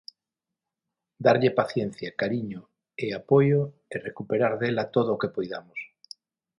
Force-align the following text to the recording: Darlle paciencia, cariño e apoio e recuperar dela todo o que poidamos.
Darlle 1.25 1.49
paciencia, 1.59 2.09
cariño 2.21 2.61
e 3.03 3.05
apoio 3.19 3.61
e 3.93 3.95
recuperar 4.07 4.53
dela 4.61 4.91
todo 4.95 5.09
o 5.13 5.19
que 5.21 5.33
poidamos. 5.35 5.79